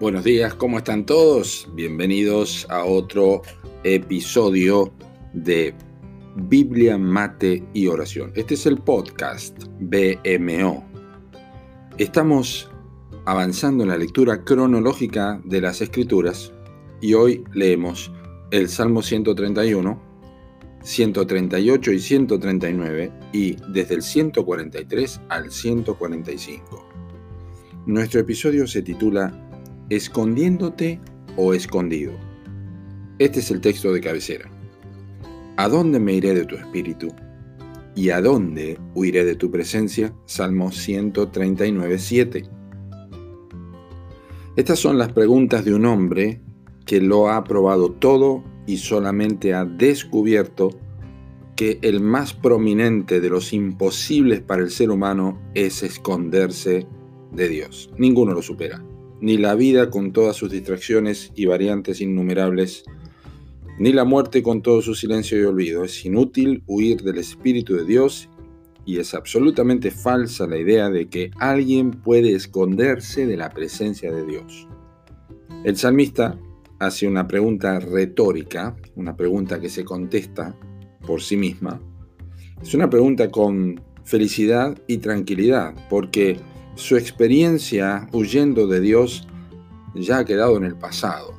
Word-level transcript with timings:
Buenos 0.00 0.22
días, 0.22 0.54
¿cómo 0.54 0.78
están 0.78 1.04
todos? 1.04 1.68
Bienvenidos 1.74 2.68
a 2.70 2.84
otro 2.84 3.42
episodio 3.82 4.92
de 5.32 5.74
Biblia, 6.36 6.96
Mate 6.96 7.64
y 7.74 7.88
Oración. 7.88 8.30
Este 8.36 8.54
es 8.54 8.66
el 8.66 8.78
podcast 8.78 9.60
BMO. 9.80 10.84
Estamos 11.98 12.70
avanzando 13.24 13.82
en 13.82 13.90
la 13.90 13.96
lectura 13.96 14.44
cronológica 14.44 15.40
de 15.44 15.62
las 15.62 15.80
Escrituras 15.80 16.52
y 17.00 17.14
hoy 17.14 17.42
leemos 17.52 18.12
el 18.52 18.68
Salmo 18.68 19.02
131, 19.02 20.00
138 20.80 21.90
y 21.90 21.98
139 21.98 23.12
y 23.32 23.56
desde 23.72 23.96
el 23.96 24.02
143 24.02 25.20
al 25.28 25.50
145. 25.50 26.88
Nuestro 27.86 28.20
episodio 28.20 28.64
se 28.68 28.82
titula 28.82 29.47
escondiéndote 29.90 31.00
o 31.36 31.54
escondido. 31.54 32.12
Este 33.18 33.40
es 33.40 33.50
el 33.50 33.60
texto 33.60 33.92
de 33.92 34.00
cabecera. 34.00 34.50
¿A 35.56 35.68
dónde 35.68 35.98
me 35.98 36.12
iré 36.12 36.34
de 36.34 36.44
tu 36.44 36.56
espíritu? 36.56 37.08
¿Y 37.94 38.10
a 38.10 38.20
dónde 38.20 38.78
huiré 38.94 39.24
de 39.24 39.34
tu 39.34 39.50
presencia? 39.50 40.14
Salmo 40.26 40.70
139, 40.70 41.98
7. 41.98 42.44
Estas 44.56 44.78
son 44.78 44.98
las 44.98 45.12
preguntas 45.12 45.64
de 45.64 45.74
un 45.74 45.86
hombre 45.86 46.40
que 46.84 47.00
lo 47.00 47.28
ha 47.28 47.42
probado 47.44 47.90
todo 47.90 48.44
y 48.66 48.76
solamente 48.78 49.54
ha 49.54 49.64
descubierto 49.64 50.70
que 51.56 51.78
el 51.82 52.00
más 52.00 52.34
prominente 52.34 53.20
de 53.20 53.30
los 53.30 53.52
imposibles 53.52 54.40
para 54.40 54.62
el 54.62 54.70
ser 54.70 54.90
humano 54.90 55.40
es 55.54 55.82
esconderse 55.82 56.86
de 57.32 57.48
Dios. 57.48 57.90
Ninguno 57.98 58.32
lo 58.32 58.42
supera 58.42 58.80
ni 59.20 59.36
la 59.38 59.54
vida 59.54 59.90
con 59.90 60.12
todas 60.12 60.36
sus 60.36 60.50
distracciones 60.50 61.32
y 61.34 61.46
variantes 61.46 62.00
innumerables, 62.00 62.84
ni 63.78 63.92
la 63.92 64.04
muerte 64.04 64.42
con 64.42 64.62
todo 64.62 64.82
su 64.82 64.94
silencio 64.94 65.40
y 65.40 65.44
olvido. 65.44 65.84
Es 65.84 66.04
inútil 66.04 66.62
huir 66.66 67.02
del 67.02 67.18
Espíritu 67.18 67.74
de 67.74 67.84
Dios 67.84 68.28
y 68.84 68.98
es 68.98 69.14
absolutamente 69.14 69.90
falsa 69.90 70.46
la 70.46 70.56
idea 70.56 70.90
de 70.90 71.08
que 71.08 71.30
alguien 71.38 71.90
puede 71.90 72.32
esconderse 72.32 73.26
de 73.26 73.36
la 73.36 73.50
presencia 73.50 74.12
de 74.12 74.24
Dios. 74.24 74.66
El 75.64 75.76
salmista 75.76 76.38
hace 76.78 77.06
una 77.06 77.26
pregunta 77.26 77.80
retórica, 77.80 78.76
una 78.94 79.16
pregunta 79.16 79.60
que 79.60 79.68
se 79.68 79.84
contesta 79.84 80.56
por 81.06 81.20
sí 81.20 81.36
misma. 81.36 81.80
Es 82.62 82.74
una 82.74 82.88
pregunta 82.88 83.30
con 83.30 83.80
felicidad 84.04 84.78
y 84.86 84.98
tranquilidad, 84.98 85.74
porque 85.90 86.40
su 86.78 86.96
experiencia 86.96 88.08
huyendo 88.12 88.68
de 88.68 88.80
Dios 88.80 89.26
ya 89.96 90.18
ha 90.18 90.24
quedado 90.24 90.56
en 90.56 90.64
el 90.64 90.76
pasado. 90.76 91.34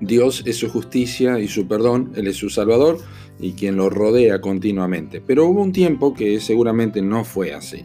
Dios 0.00 0.42
es 0.46 0.56
su 0.56 0.70
justicia 0.70 1.38
y 1.38 1.48
su 1.48 1.68
perdón, 1.68 2.12
Él 2.16 2.26
es 2.26 2.36
su 2.36 2.48
Salvador 2.48 2.98
y 3.38 3.52
quien 3.52 3.76
lo 3.76 3.90
rodea 3.90 4.40
continuamente. 4.40 5.20
Pero 5.20 5.46
hubo 5.46 5.62
un 5.62 5.70
tiempo 5.70 6.14
que 6.14 6.40
seguramente 6.40 7.02
no 7.02 7.24
fue 7.24 7.52
así. 7.52 7.84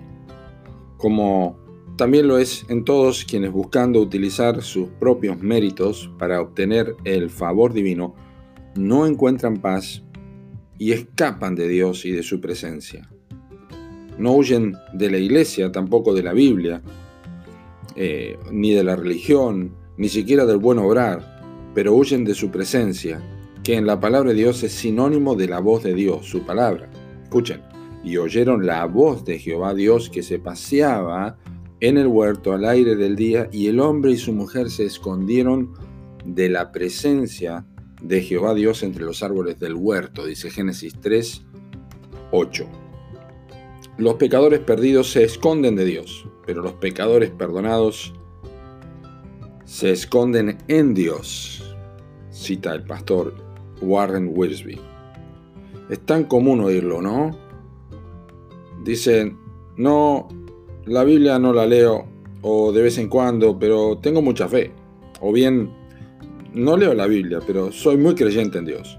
Como 0.97 1.59
también 1.97 2.29
lo 2.29 2.37
es 2.37 2.65
en 2.69 2.85
todos 2.85 3.25
quienes 3.25 3.51
buscando 3.51 3.99
utilizar 3.99 4.61
sus 4.61 4.87
propios 4.87 5.37
méritos 5.41 6.09
para 6.17 6.39
obtener 6.39 6.95
el 7.03 7.29
favor 7.29 7.73
divino, 7.73 8.15
no 8.75 9.05
encuentran 9.05 9.57
paz 9.57 10.01
y 10.77 10.93
escapan 10.93 11.55
de 11.55 11.67
Dios 11.67 12.05
y 12.05 12.11
de 12.11 12.23
su 12.23 12.39
presencia 12.39 13.09
no 14.21 14.33
huyen 14.33 14.77
de 14.93 15.09
la 15.11 15.17
iglesia, 15.17 15.71
tampoco 15.71 16.13
de 16.13 16.23
la 16.23 16.33
Biblia, 16.33 16.81
eh, 17.95 18.37
ni 18.51 18.71
de 18.71 18.83
la 18.83 18.95
religión, 18.95 19.75
ni 19.97 20.09
siquiera 20.09 20.45
del 20.45 20.57
buen 20.57 20.79
obrar, 20.79 21.41
pero 21.73 21.93
huyen 21.93 22.23
de 22.23 22.33
su 22.33 22.49
presencia, 22.51 23.21
que 23.63 23.75
en 23.75 23.85
la 23.85 23.99
palabra 23.99 24.29
de 24.29 24.37
Dios 24.37 24.63
es 24.63 24.71
sinónimo 24.71 25.35
de 25.35 25.47
la 25.47 25.59
voz 25.59 25.83
de 25.83 25.93
Dios, 25.93 26.25
su 26.25 26.43
palabra. 26.43 26.89
Escuchen, 27.23 27.61
y 28.03 28.17
oyeron 28.17 28.65
la 28.65 28.85
voz 28.85 29.25
de 29.25 29.39
Jehová 29.39 29.73
Dios 29.73 30.09
que 30.09 30.23
se 30.23 30.39
paseaba 30.39 31.37
en 31.79 31.97
el 31.97 32.07
huerto 32.07 32.53
al 32.53 32.65
aire 32.65 32.95
del 32.95 33.15
día, 33.15 33.49
y 33.51 33.67
el 33.67 33.79
hombre 33.79 34.11
y 34.11 34.17
su 34.17 34.33
mujer 34.33 34.69
se 34.69 34.85
escondieron 34.85 35.73
de 36.25 36.49
la 36.49 36.71
presencia 36.71 37.65
de 38.01 38.21
Jehová 38.21 38.53
Dios 38.53 38.83
entre 38.83 39.03
los 39.03 39.23
árboles 39.23 39.59
del 39.59 39.75
huerto, 39.75 40.25
dice 40.25 40.49
Génesis 40.49 40.93
3, 41.01 41.43
8. 42.31 42.90
Los 43.97 44.15
pecadores 44.15 44.61
perdidos 44.61 45.11
se 45.11 45.23
esconden 45.23 45.75
de 45.75 45.85
Dios, 45.85 46.25
pero 46.45 46.61
los 46.61 46.73
pecadores 46.73 47.29
perdonados 47.29 48.13
se 49.65 49.91
esconden 49.91 50.57
en 50.67 50.93
Dios, 50.93 51.75
cita 52.29 52.73
el 52.73 52.83
pastor 52.83 53.33
Warren 53.81 54.31
Wiersbe. 54.33 54.79
Es 55.89 55.99
tan 56.05 56.23
común 56.23 56.61
oírlo, 56.61 57.01
¿no? 57.01 57.37
Dicen, 58.83 59.37
no, 59.77 60.29
la 60.85 61.03
Biblia 61.03 61.37
no 61.37 61.53
la 61.53 61.65
leo, 61.65 62.05
o 62.41 62.71
de 62.71 62.81
vez 62.81 62.97
en 62.97 63.09
cuando, 63.09 63.59
pero 63.59 63.97
tengo 63.99 64.21
mucha 64.21 64.47
fe. 64.47 64.71
O 65.19 65.31
bien, 65.31 65.69
no 66.53 66.77
leo 66.77 66.93
la 66.93 67.07
Biblia, 67.07 67.39
pero 67.45 67.71
soy 67.71 67.97
muy 67.97 68.15
creyente 68.15 68.57
en 68.57 68.65
Dios. 68.65 68.97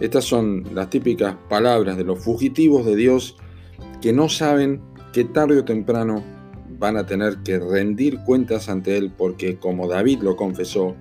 Estas 0.00 0.24
son 0.24 0.64
las 0.74 0.90
típicas 0.90 1.36
palabras 1.48 1.96
de 1.96 2.04
los 2.04 2.18
fugitivos 2.24 2.86
de 2.86 2.96
Dios 2.96 3.36
que 4.00 4.12
no 4.12 4.28
saben 4.28 4.80
que 5.12 5.24
tarde 5.24 5.58
o 5.58 5.64
temprano 5.64 6.22
van 6.78 6.96
a 6.96 7.04
tener 7.04 7.38
que 7.38 7.58
rendir 7.58 8.18
cuentas 8.24 8.68
ante 8.68 8.96
Él 8.96 9.12
porque, 9.16 9.56
como 9.56 9.88
David 9.88 10.20
lo 10.22 10.36
confesó, 10.36 10.96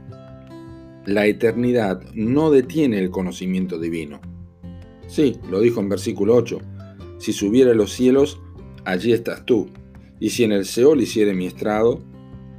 la 1.06 1.26
eternidad 1.26 2.02
no 2.14 2.52
detiene 2.52 3.00
el 3.00 3.10
conocimiento 3.10 3.80
divino. 3.80 4.20
Sí, 5.08 5.38
lo 5.50 5.62
dijo 5.62 5.80
en 5.80 5.90
versículo 5.90 6.36
8, 6.36 6.60
si 7.18 7.34
subiera 7.34 7.72
a 7.72 7.76
los 7.76 7.94
cielos, 7.94 8.42
allí 8.86 9.14
estás 9.14 9.46
tú, 9.46 9.68
y 10.20 10.30
si 10.30 10.44
en 10.44 10.52
el 10.52 10.66
Seol 10.66 11.02
hiciere 11.02 11.34
mi 11.34 11.48
estrado, 11.48 12.02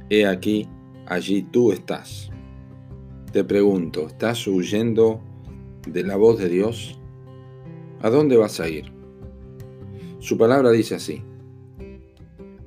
he 0.09 0.25
aquí, 0.25 0.67
allí 1.05 1.43
tú 1.43 1.71
estás. 1.71 2.29
Te 3.31 3.43
pregunto, 3.43 4.07
¿estás 4.07 4.45
huyendo 4.47 5.21
de 5.87 6.03
la 6.03 6.17
voz 6.17 6.39
de 6.39 6.49
Dios? 6.49 6.99
¿A 8.01 8.09
dónde 8.09 8.35
vas 8.35 8.59
a 8.59 8.67
ir? 8.67 9.00
Su 10.21 10.37
palabra 10.37 10.69
dice 10.69 10.93
así, 10.93 11.23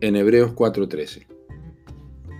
en 0.00 0.16
Hebreos 0.16 0.54
4:13, 0.54 1.24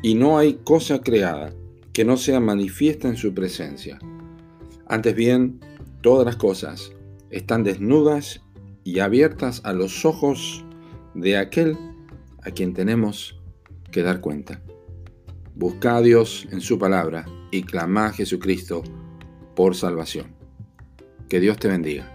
y 0.02 0.16
no 0.16 0.38
hay 0.38 0.54
cosa 0.64 1.02
creada 1.02 1.54
que 1.92 2.04
no 2.04 2.16
sea 2.16 2.41
manifiesta 2.41 3.06
en 3.06 3.16
su 3.16 3.32
presencia. 3.32 4.00
Antes 4.88 5.14
bien, 5.14 5.60
todas 6.00 6.26
las 6.26 6.34
cosas 6.34 6.92
están 7.30 7.62
desnudas 7.62 8.42
y 8.82 8.98
abiertas 8.98 9.60
a 9.64 9.72
los 9.72 10.04
ojos 10.04 10.64
de 11.14 11.36
aquel 11.36 11.78
a 12.42 12.50
quien 12.50 12.75
tenemos 12.75 13.41
que 13.92 14.02
dar 14.02 14.20
cuenta. 14.20 14.62
Busca 15.54 15.94
a 15.94 16.02
Dios 16.02 16.48
en 16.50 16.60
su 16.60 16.76
palabra 16.76 17.25
y 17.52 17.62
clama 17.62 18.06
a 18.06 18.12
Jesucristo 18.12 18.82
por 19.54 19.76
salvación. 19.76 20.34
Que 21.28 21.38
Dios 21.38 21.56
te 21.56 21.69
bendiga. 21.69 22.13